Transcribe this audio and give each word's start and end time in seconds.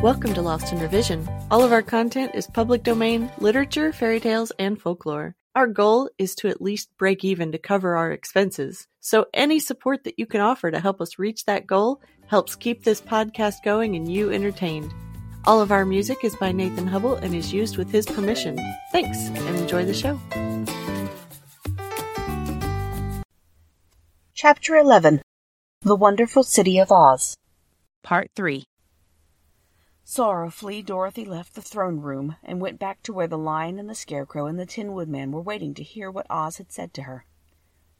Welcome 0.00 0.32
to 0.34 0.42
Lost 0.42 0.72
in 0.72 0.78
Revision. 0.78 1.28
All 1.50 1.64
of 1.64 1.72
our 1.72 1.82
content 1.82 2.30
is 2.36 2.46
public 2.46 2.84
domain, 2.84 3.32
literature, 3.38 3.92
fairy 3.92 4.20
tales, 4.20 4.52
and 4.56 4.80
folklore. 4.80 5.34
Our 5.56 5.66
goal 5.66 6.08
is 6.18 6.36
to 6.36 6.46
at 6.46 6.62
least 6.62 6.96
break 6.98 7.24
even 7.24 7.50
to 7.50 7.58
cover 7.58 7.96
our 7.96 8.12
expenses. 8.12 8.86
So 9.00 9.26
any 9.34 9.58
support 9.58 10.04
that 10.04 10.16
you 10.16 10.24
can 10.24 10.40
offer 10.40 10.70
to 10.70 10.78
help 10.78 11.00
us 11.00 11.18
reach 11.18 11.46
that 11.46 11.66
goal 11.66 12.00
helps 12.28 12.54
keep 12.54 12.84
this 12.84 13.00
podcast 13.00 13.64
going 13.64 13.96
and 13.96 14.08
you 14.08 14.30
entertained. 14.30 14.94
All 15.44 15.60
of 15.60 15.72
our 15.72 15.84
music 15.84 16.18
is 16.22 16.36
by 16.36 16.52
Nathan 16.52 16.86
Hubble 16.86 17.16
and 17.16 17.34
is 17.34 17.52
used 17.52 17.76
with 17.76 17.90
his 17.90 18.06
permission. 18.06 18.56
Thanks 18.92 19.18
and 19.18 19.56
enjoy 19.56 19.84
the 19.84 19.94
show. 19.94 20.20
Chapter 24.32 24.76
11 24.76 25.22
The 25.82 25.96
Wonderful 25.96 26.44
City 26.44 26.78
of 26.78 26.92
Oz 26.92 27.34
Part 28.04 28.30
3 28.36 28.62
Sorrowfully, 30.10 30.80
Dorothy 30.80 31.26
left 31.26 31.54
the 31.54 31.60
throne 31.60 32.00
room 32.00 32.36
and 32.42 32.62
went 32.62 32.78
back 32.78 33.02
to 33.02 33.12
where 33.12 33.26
the 33.26 33.36
Lion 33.36 33.78
and 33.78 33.90
the 33.90 33.94
Scarecrow 33.94 34.46
and 34.46 34.58
the 34.58 34.64
Tin 34.64 34.94
Woodman 34.94 35.32
were 35.32 35.42
waiting 35.42 35.74
to 35.74 35.82
hear 35.82 36.10
what 36.10 36.26
Oz 36.30 36.56
had 36.56 36.72
said 36.72 36.94
to 36.94 37.02
her. 37.02 37.26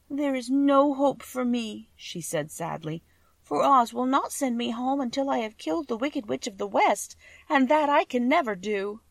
There 0.09 0.33
is 0.33 0.49
no 0.49 0.95
hope 0.95 1.21
for 1.21 1.45
me, 1.45 1.91
she 1.95 2.19
said 2.19 2.49
sadly, 2.49 3.03
for 3.43 3.61
Oz 3.61 3.93
will 3.93 4.07
not 4.07 4.31
send 4.31 4.57
me 4.57 4.71
home 4.71 4.99
until 4.99 5.29
I 5.29 5.37
have 5.37 5.59
killed 5.59 5.87
the 5.87 5.97
Wicked 5.97 6.27
Witch 6.27 6.47
of 6.47 6.57
the 6.57 6.65
West, 6.65 7.15
and 7.47 7.69
that 7.69 7.89
I 7.89 8.05
can 8.05 8.27
never 8.27 8.55
do. 8.55 9.01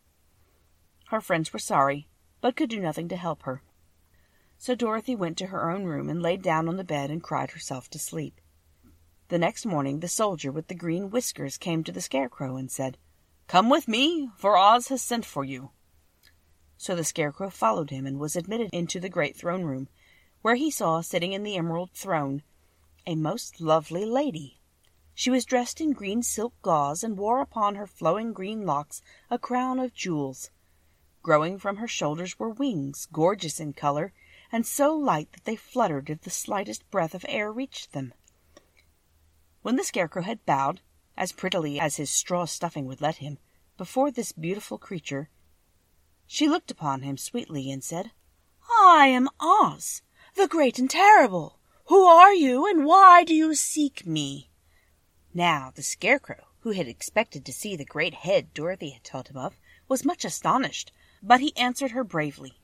Her 1.07 1.21
friends 1.21 1.53
were 1.53 1.61
sorry, 1.61 2.09
but 2.41 2.57
could 2.57 2.69
do 2.69 2.81
nothing 2.81 3.07
to 3.11 3.17
help 3.17 3.45
her. 3.45 3.63
So 4.57 4.75
Dorothy 4.75 5.15
went 5.15 5.39
to 5.39 5.47
her 5.47 5.71
own 5.71 5.85
room 5.85 6.09
and 6.09 6.21
laid 6.21 6.43
down 6.43 6.69
on 6.69 6.77
the 6.77 6.83
bed 6.83 7.13
and 7.13 7.23
cried 7.23 7.53
herself 7.53 7.89
to 7.91 7.99
sleep. 8.01 8.41
The 9.29 9.39
next 9.39 9.67
morning 9.67 10.01
the 10.01 10.09
soldier 10.09 10.51
with 10.51 10.69
the 10.69 10.75
green 10.75 11.11
whiskers 11.11 11.59
came 11.59 11.85
to 11.85 11.93
the 11.93 12.01
Scarecrow 12.01 12.57
and 12.57 12.71
said, 12.71 12.97
Come 13.47 13.69
with 13.69 13.87
me, 13.87 14.31
for 14.39 14.57
Oz 14.57 14.89
has 14.89 15.03
sent 15.03 15.27
for 15.27 15.45
you. 15.45 15.71
So 16.79 16.97
the 16.97 17.05
Scarecrow 17.05 17.51
followed 17.51 17.91
him 17.91 18.07
and 18.07 18.19
was 18.19 18.37
admitted 18.37 18.71
into 18.73 18.99
the 18.99 19.11
great 19.11 19.37
throne 19.37 19.65
room, 19.65 19.89
where 20.41 20.55
he 20.55 20.71
saw, 20.71 21.03
sitting 21.03 21.35
in 21.35 21.43
the 21.43 21.57
emerald 21.57 21.91
throne, 21.93 22.43
a 23.07 23.17
most 23.17 23.61
lovely 23.61 24.07
lady. 24.07 24.61
She 25.15 25.29
was 25.29 25.45
dressed 25.45 25.79
in 25.79 25.93
green 25.93 26.23
silk 26.23 26.55
gauze 26.63 27.05
and 27.05 27.19
wore 27.19 27.43
upon 27.43 27.75
her 27.75 27.87
flowing 27.87 28.33
green 28.33 28.65
locks 28.65 29.03
a 29.31 29.39
crown 29.39 29.79
of 29.79 29.93
jewels. 29.93 30.51
Growing 31.23 31.59
from 31.59 31.77
her 31.77 31.89
shoulders 31.89 32.39
were 32.39 32.49
wings, 32.49 33.07
gorgeous 33.13 33.61
in 33.61 33.75
color, 33.75 34.15
and 34.51 34.67
so 34.67 34.97
light 34.97 35.33
that 35.33 35.45
they 35.45 35.57
fluttered 35.57 36.09
if 36.09 36.23
the 36.23 36.31
slightest 36.31 36.91
breath 36.91 37.15
of 37.15 37.27
air 37.29 37.53
reached 37.53 37.93
them. 37.93 38.15
When 39.69 39.77
the 39.77 39.85
Scarecrow 39.85 40.23
had 40.23 40.47
bowed, 40.47 40.81
as 41.15 41.31
prettily 41.31 41.79
as 41.79 41.97
his 41.97 42.09
straw 42.09 42.47
stuffing 42.47 42.87
would 42.87 43.03
let 43.03 43.17
him, 43.17 43.37
before 43.77 44.11
this 44.11 44.33
beautiful 44.33 44.79
creature, 44.79 45.29
she 46.27 46.49
looked 46.49 46.71
upon 46.71 47.03
him 47.03 47.19
sweetly 47.19 47.71
and 47.71 47.85
said, 47.85 48.13
I 48.67 49.09
am 49.09 49.29
Oz, 49.39 50.01
the 50.37 50.49
great 50.49 50.79
and 50.79 50.89
terrible. 50.89 51.59
Who 51.89 52.03
are 52.05 52.33
you, 52.33 52.67
and 52.67 52.87
why 52.87 53.25
do 53.25 53.35
you 53.35 53.55
seek 53.55 54.07
me? 54.07 54.49
Now 55.35 55.71
the 55.75 55.83
Scarecrow, 55.83 56.47
who 56.61 56.71
had 56.71 56.89
expected 56.89 57.45
to 57.45 57.53
see 57.53 57.77
the 57.77 57.85
great 57.85 58.15
head 58.15 58.55
Dorothy 58.55 58.93
had 58.93 59.05
told 59.05 59.29
him 59.29 59.37
of, 59.37 59.61
was 59.87 60.03
much 60.03 60.25
astonished, 60.25 60.93
but 61.23 61.41
he 61.41 61.55
answered 61.59 61.91
her 61.91 62.05
bravely. 62.05 62.59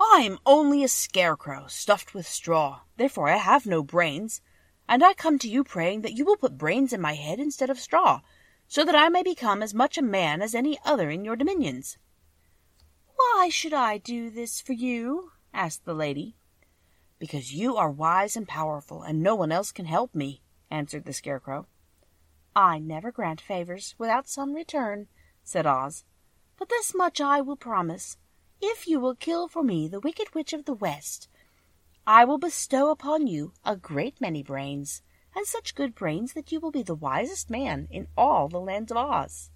I 0.00 0.22
am 0.22 0.38
only 0.46 0.82
a 0.82 0.88
scarecrow 0.88 1.66
stuffed 1.66 2.14
with 2.14 2.26
straw, 2.26 2.80
therefore 2.96 3.28
I 3.28 3.36
have 3.36 3.66
no 3.66 3.82
brains 3.82 4.40
and 4.88 5.02
I 5.02 5.14
come 5.14 5.38
to 5.38 5.48
you 5.48 5.64
praying 5.64 6.02
that 6.02 6.14
you 6.14 6.24
will 6.24 6.36
put 6.36 6.58
brains 6.58 6.92
in 6.92 7.00
my 7.00 7.14
head 7.14 7.38
instead 7.38 7.70
of 7.70 7.78
straw, 7.78 8.20
so 8.66 8.84
that 8.84 8.94
I 8.94 9.08
may 9.08 9.22
become 9.22 9.62
as 9.62 9.74
much 9.74 9.98
a 9.98 10.02
man 10.02 10.42
as 10.42 10.54
any 10.54 10.78
other 10.84 11.10
in 11.10 11.24
your 11.24 11.36
dominions. 11.36 11.98
Why 13.16 13.48
should 13.50 13.72
I 13.72 13.98
do 13.98 14.30
this 14.30 14.60
for 14.60 14.72
you? 14.72 15.32
asked 15.52 15.84
the 15.84 15.94
lady. 15.94 16.36
Because 17.18 17.54
you 17.54 17.76
are 17.76 17.90
wise 17.90 18.36
and 18.36 18.48
powerful, 18.48 19.02
and 19.02 19.22
no 19.22 19.34
one 19.34 19.52
else 19.52 19.72
can 19.72 19.86
help 19.86 20.14
me, 20.14 20.42
answered 20.70 21.04
the 21.04 21.12
Scarecrow. 21.12 21.66
I 22.54 22.78
never 22.78 23.12
grant 23.12 23.40
favors 23.40 23.94
without 23.96 24.28
some 24.28 24.54
return, 24.54 25.08
said 25.44 25.66
Oz. 25.66 26.04
But 26.58 26.68
this 26.68 26.94
much 26.94 27.20
I 27.20 27.40
will 27.40 27.56
promise. 27.56 28.16
If 28.60 28.86
you 28.86 29.00
will 29.00 29.14
kill 29.14 29.48
for 29.48 29.62
me 29.62 29.88
the 29.88 30.00
Wicked 30.00 30.34
Witch 30.34 30.52
of 30.52 30.64
the 30.64 30.74
West, 30.74 31.28
I 32.06 32.24
will 32.24 32.38
bestow 32.38 32.90
upon 32.90 33.28
you 33.28 33.52
a 33.64 33.76
great 33.76 34.20
many 34.20 34.42
brains, 34.42 35.02
and 35.36 35.46
such 35.46 35.76
good 35.76 35.94
brains 35.94 36.32
that 36.32 36.50
you 36.50 36.58
will 36.58 36.72
be 36.72 36.82
the 36.82 36.96
wisest 36.96 37.48
man 37.48 37.86
in 37.90 38.08
all 38.16 38.48
the 38.48 38.60
lands 38.60 38.90
of 38.90 38.96
Oz. 38.96 39.50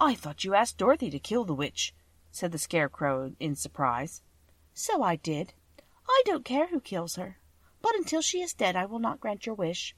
I 0.00 0.14
thought 0.14 0.42
you 0.42 0.54
asked 0.54 0.78
Dorothy 0.78 1.10
to 1.10 1.18
kill 1.18 1.44
the 1.44 1.54
witch, 1.54 1.94
said 2.30 2.50
the 2.50 2.58
Scarecrow 2.58 3.34
in 3.38 3.56
surprise. 3.56 4.22
So 4.72 5.02
I 5.02 5.16
did. 5.16 5.52
I 6.08 6.22
don't 6.24 6.46
care 6.46 6.68
who 6.68 6.80
kills 6.80 7.16
her, 7.16 7.38
but 7.82 7.94
until 7.94 8.22
she 8.22 8.40
is 8.40 8.54
dead 8.54 8.74
I 8.74 8.86
will 8.86 8.98
not 8.98 9.20
grant 9.20 9.44
your 9.44 9.54
wish. 9.54 9.94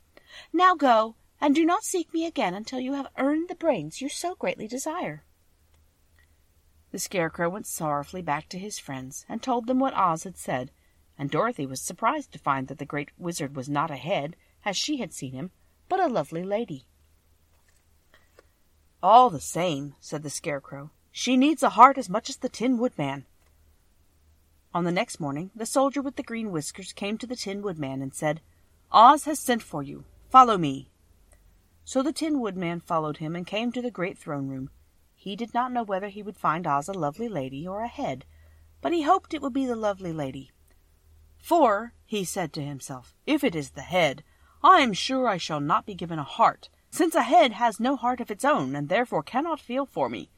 Now 0.53 0.75
go, 0.75 1.15
and 1.41 1.55
do 1.55 1.65
not 1.65 1.85
seek 1.85 2.13
me 2.13 2.27
again 2.27 2.55
until 2.55 2.81
you 2.81 2.95
have 2.95 3.07
earned 3.19 3.49
the 3.49 3.55
brains 3.55 4.01
you 4.01 4.09
so 4.09 4.35
greatly 4.35 4.67
desire. 4.67 5.23
The 6.91 6.99
Scarecrow 6.99 7.51
went 7.51 7.67
sorrowfully 7.69 8.23
back 8.23 8.49
to 8.49 8.59
his 8.59 8.81
friends 8.81 9.25
and 9.29 9.41
told 9.41 9.69
them 9.69 9.79
what 9.79 9.95
Oz 9.95 10.25
had 10.25 10.37
said, 10.37 10.73
and 11.19 11.31
Dorothy 11.31 11.67
was 11.67 11.81
surprised 11.81 12.33
to 12.33 12.39
find 12.39 12.69
that 12.69 12.79
the 12.79 12.85
great 12.85 13.11
wizard 13.19 13.57
was 13.57 13.69
not 13.69 13.91
a 13.91 13.97
head, 13.97 14.37
as 14.65 14.77
she 14.77 14.99
had 14.99 15.13
seen 15.13 15.33
him, 15.33 15.51
but 15.89 16.01
a 16.01 16.07
lovely 16.07 16.43
lady. 16.43 16.85
All 19.03 19.31
the 19.31 19.41
same, 19.41 19.95
said 20.01 20.23
the 20.23 20.31
Scarecrow, 20.31 20.91
she 21.13 21.37
needs 21.37 21.63
a 21.63 21.71
heart 21.71 21.99
as 21.99 22.09
much 22.09 22.29
as 22.31 22.39
the 22.39 22.49
Tin 22.49 22.79
Woodman. 22.79 23.27
On 24.73 24.85
the 24.85 24.91
next 24.91 25.21
morning, 25.21 25.51
the 25.55 25.67
soldier 25.67 26.03
with 26.03 26.17
the 26.17 26.23
green 26.23 26.51
whiskers 26.51 26.93
came 26.93 27.17
to 27.19 27.27
the 27.27 27.37
Tin 27.37 27.63
Woodman 27.63 28.03
and 28.03 28.13
said, 28.13 28.41
Oz 28.91 29.25
has 29.25 29.39
sent 29.39 29.63
for 29.63 29.83
you. 29.83 30.05
Follow 30.31 30.59
me. 30.59 30.89
So 31.85 32.03
the 32.03 32.13
Tin 32.13 32.41
Woodman 32.41 32.81
followed 32.81 33.19
him 33.19 33.37
and 33.37 33.47
came 33.47 33.71
to 33.73 33.83
the 33.83 33.91
great 33.91 34.19
throne 34.19 34.49
room. 34.49 34.71
He 35.15 35.37
did 35.37 35.55
not 35.55 35.71
know 35.71 35.83
whether 35.85 36.09
he 36.09 36.23
would 36.23 36.37
find 36.37 36.67
Oz 36.67 36.89
a 36.89 36.93
lovely 36.93 37.29
lady 37.29 37.69
or 37.69 37.83
a 37.83 37.89
head, 37.89 38.25
but 38.81 38.93
he 38.93 39.03
hoped 39.03 39.33
it 39.33 39.43
would 39.43 39.53
be 39.53 39.67
the 39.67 39.77
lovely 39.77 40.13
lady, 40.13 40.51
for, 41.45 41.93
he 42.07 42.25
said 42.25 42.55
to 42.55 42.63
himself, 42.63 43.15
if 43.27 43.45
it 43.45 43.55
is 43.55 43.73
the 43.73 43.83
head, 43.83 44.25
I 44.63 44.81
am 44.81 44.95
sure 44.95 45.29
I 45.29 45.37
shall 45.37 45.61
not 45.61 45.85
be 45.85 45.95
given 45.95 46.19
a 46.19 46.25
heart, 46.25 46.71
since 46.91 47.15
a 47.15 47.21
head 47.21 47.53
has 47.53 47.79
no 47.79 47.97
heart 47.97 48.19
of 48.19 48.31
its 48.31 48.47
own, 48.47 48.75
and 48.75 48.89
therefore 48.89 49.23
cannot 49.23 49.61
feel 49.61 49.85
for 49.85 50.09
me. 50.09 50.31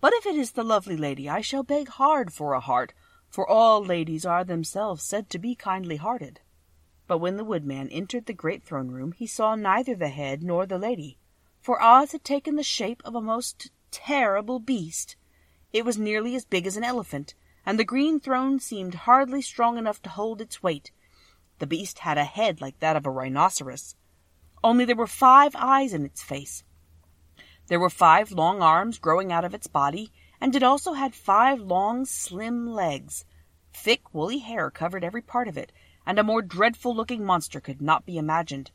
But 0.00 0.12
if 0.14 0.26
it 0.26 0.36
is 0.36 0.52
the 0.52 0.62
lovely 0.62 0.96
lady, 0.96 1.28
I 1.28 1.40
shall 1.40 1.64
beg 1.64 1.88
hard 1.88 2.32
for 2.32 2.54
a 2.54 2.60
heart, 2.60 2.94
for 3.28 3.48
all 3.50 3.84
ladies 3.84 4.24
are 4.24 4.44
themselves 4.44 5.02
said 5.02 5.28
to 5.30 5.40
be 5.40 5.56
kindly 5.56 5.96
hearted. 5.96 6.40
But 7.08 7.18
when 7.18 7.36
the 7.36 7.42
woodman 7.42 7.88
entered 7.88 8.26
the 8.26 8.32
great 8.32 8.62
throne 8.62 8.92
room, 8.92 9.10
he 9.10 9.26
saw 9.26 9.56
neither 9.56 9.96
the 9.96 10.08
head 10.08 10.44
nor 10.44 10.66
the 10.66 10.78
lady, 10.78 11.18
for 11.60 11.82
Oz 11.82 12.12
had 12.12 12.22
taken 12.22 12.54
the 12.54 12.62
shape 12.62 13.02
of 13.04 13.16
a 13.16 13.20
most 13.20 13.72
terrible 13.90 14.60
beast. 14.60 15.16
It 15.72 15.84
was 15.84 15.98
nearly 15.98 16.36
as 16.36 16.44
big 16.44 16.64
as 16.64 16.76
an 16.76 16.84
elephant, 16.84 17.34
and 17.66 17.78
the 17.78 17.84
green 17.84 18.20
throne 18.20 18.58
seemed 18.58 18.94
hardly 18.94 19.42
strong 19.42 19.78
enough 19.78 20.02
to 20.02 20.10
hold 20.10 20.40
its 20.40 20.62
weight. 20.62 20.90
The 21.58 21.66
beast 21.66 22.00
had 22.00 22.18
a 22.18 22.24
head 22.24 22.60
like 22.60 22.78
that 22.80 22.96
of 22.96 23.06
a 23.06 23.10
rhinoceros, 23.10 23.94
only 24.64 24.86
there 24.86 24.96
were 24.96 25.06
five 25.06 25.54
eyes 25.58 25.92
in 25.92 26.06
its 26.06 26.22
face. 26.22 26.64
There 27.66 27.78
were 27.78 27.90
five 27.90 28.32
long 28.32 28.62
arms 28.62 28.98
growing 28.98 29.30
out 29.30 29.44
of 29.44 29.52
its 29.52 29.66
body, 29.66 30.10
and 30.40 30.56
it 30.56 30.62
also 30.62 30.94
had 30.94 31.14
five 31.14 31.60
long, 31.60 32.06
slim 32.06 32.66
legs. 32.66 33.26
Thick, 33.74 34.14
woolly 34.14 34.38
hair 34.38 34.70
covered 34.70 35.04
every 35.04 35.20
part 35.20 35.48
of 35.48 35.58
it, 35.58 35.70
and 36.06 36.18
a 36.18 36.24
more 36.24 36.40
dreadful 36.40 36.94
looking 36.94 37.26
monster 37.26 37.60
could 37.60 37.82
not 37.82 38.06
be 38.06 38.16
imagined. 38.16 38.70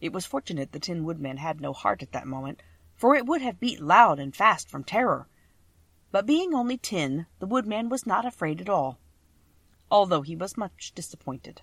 It 0.00 0.12
was 0.12 0.26
fortunate 0.26 0.70
the 0.70 0.78
Tin 0.78 1.02
Woodman 1.02 1.38
had 1.38 1.60
no 1.60 1.72
heart 1.72 2.02
at 2.04 2.12
that 2.12 2.26
moment, 2.26 2.62
for 2.94 3.16
it 3.16 3.26
would 3.26 3.42
have 3.42 3.58
beat 3.58 3.80
loud 3.80 4.20
and 4.20 4.34
fast 4.34 4.68
from 4.68 4.84
terror. 4.84 5.26
But 6.12 6.26
being 6.26 6.54
only 6.54 6.76
tin, 6.76 7.26
the 7.38 7.46
woodman 7.46 7.88
was 7.88 8.06
not 8.06 8.26
afraid 8.26 8.60
at 8.60 8.68
all, 8.68 8.98
although 9.90 10.22
he 10.22 10.34
was 10.34 10.56
much 10.56 10.92
disappointed. 10.94 11.62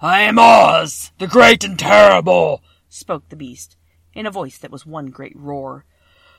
I 0.00 0.20
am 0.20 0.38
Oz, 0.38 1.10
the 1.18 1.26
great 1.26 1.64
and 1.64 1.78
terrible, 1.78 2.62
spoke 2.88 3.28
the 3.28 3.36
beast, 3.36 3.76
in 4.14 4.26
a 4.26 4.30
voice 4.30 4.58
that 4.58 4.70
was 4.70 4.86
one 4.86 5.06
great 5.06 5.36
roar. 5.36 5.86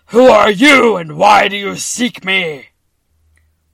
Who 0.08 0.28
are 0.28 0.52
you, 0.52 0.96
and 0.96 1.18
why 1.18 1.48
do 1.48 1.58
you 1.58 1.76
seek 1.76 2.24
me? 2.24 2.68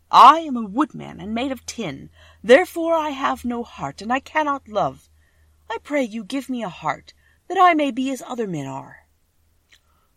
I 0.09 0.39
am 0.39 0.55
a 0.55 0.65
woodman 0.65 1.19
and 1.19 1.35
made 1.35 1.51
of 1.51 1.65
tin, 1.65 2.09
therefore 2.43 2.93
I 2.93 3.09
have 3.09 3.43
no 3.43 3.63
heart, 3.63 4.01
and 4.01 4.11
I 4.11 4.19
cannot 4.21 4.67
love. 4.67 5.09
I 5.69 5.77
pray 5.83 6.03
you 6.03 6.23
give 6.23 6.49
me 6.49 6.63
a 6.63 6.69
heart, 6.69 7.13
that 7.47 7.57
I 7.59 7.73
may 7.73 7.91
be 7.91 8.09
as 8.11 8.23
other 8.25 8.47
men 8.47 8.67
are. 8.67 9.07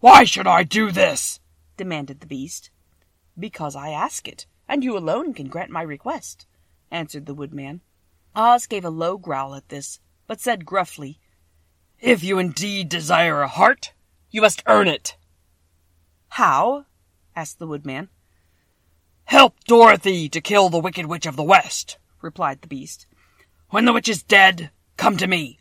Why 0.01 0.25
should 0.25 0.47
I 0.47 0.63
do 0.63 0.91
this? 0.91 1.41
Demanded 1.79 2.21
the 2.21 2.27
beast. 2.27 2.71
Because 3.39 3.75
I 3.75 3.91
ask 3.91 4.29
it, 4.29 4.45
and 4.69 4.85
you 4.85 4.99
alone 4.99 5.33
can 5.33 5.49
grant 5.49 5.71
my 5.71 5.81
request, 5.81 6.47
answered 6.91 7.25
the 7.25 7.35
woodman. 7.35 7.81
Oz 8.35 8.67
gave 8.67 8.85
a 8.85 8.91
low 8.91 9.17
growl 9.17 9.55
at 9.55 9.71
this, 9.71 10.01
but 10.27 10.41
said 10.41 10.67
gruffly, 10.67 11.19
If 11.99 12.23
you 12.23 12.39
indeed 12.39 12.91
desire 12.91 13.41
a 13.41 13.49
heart, 13.49 13.95
You 14.31 14.43
must 14.43 14.63
earn 14.67 14.89
it. 14.89 15.17
How? 16.29 16.85
asked 17.35 17.59
the 17.59 17.67
Woodman. 17.67 18.11
Help 19.25 19.65
Dorothy 19.65 20.29
to 20.29 20.41
kill 20.41 20.69
the 20.69 20.79
Wicked 20.79 21.07
Witch 21.07 21.25
of 21.25 21.37
the 21.37 21.43
West, 21.43 21.97
replied 22.21 22.61
the 22.61 22.69
beast. 22.69 23.07
When 23.71 23.85
the 23.85 23.93
witch 23.93 24.09
is 24.09 24.23
dead, 24.23 24.71
come 24.97 25.17
to 25.17 25.27
me, 25.27 25.59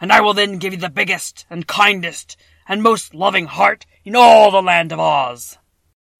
and 0.00 0.12
I 0.12 0.20
will 0.20 0.34
then 0.34 0.58
give 0.58 0.72
you 0.72 0.78
the 0.78 0.88
biggest 0.88 1.46
and 1.50 1.66
kindest 1.66 2.36
and 2.70 2.84
most 2.84 3.14
loving 3.14 3.46
heart 3.46 3.84
in 4.04 4.14
all 4.14 4.52
the 4.52 4.62
land 4.62 4.92
of 4.92 5.00
Oz. 5.00 5.58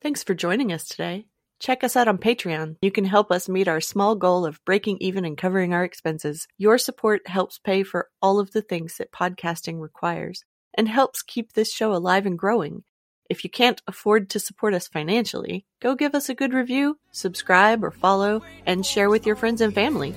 Thanks 0.02 0.25
for 0.25 0.35
joining 0.35 0.73
us 0.73 0.85
today. 0.85 1.26
Check 1.61 1.85
us 1.85 1.94
out 1.94 2.08
on 2.08 2.19
Patreon. 2.19 2.76
You 2.82 2.91
can 2.91 3.05
help 3.05 3.31
us 3.31 3.49
meet 3.49 3.69
our 3.69 3.81
small 3.81 4.17
goal 4.17 4.44
of 4.44 4.64
breaking 4.64 4.97
even 5.00 5.25
and 5.25 5.38
covering 5.38 5.73
our 5.73 5.85
expenses. 5.85 6.49
Your 6.58 6.76
support 6.76 7.29
helps 7.29 7.61
pay 7.61 7.85
for 7.85 8.08
all 8.20 8.41
of 8.41 8.50
the 8.50 8.62
things 8.62 8.97
that 8.97 9.12
podcasting 9.12 9.81
requires 9.81 10.44
and 10.75 10.88
helps 10.88 11.23
keep 11.23 11.52
this 11.52 11.73
show 11.73 11.94
alive 11.94 12.26
and 12.26 12.38
growing. 12.38 12.82
If 13.29 13.44
you 13.44 13.50
can't 13.50 13.81
afford 13.87 14.29
to 14.31 14.41
support 14.41 14.75
us 14.75 14.88
financially, 14.88 15.67
go 15.81 15.94
give 15.94 16.17
us 16.17 16.29
a 16.29 16.35
good 16.35 16.52
review, 16.52 16.99
subscribe 17.12 17.85
or 17.85 17.93
follow, 17.93 18.43
and 18.67 18.85
share 18.85 19.08
with 19.08 19.25
your 19.25 19.37
friends 19.37 19.61
and 19.61 19.73
family. 19.73 20.17